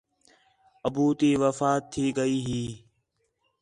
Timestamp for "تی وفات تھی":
1.19-2.05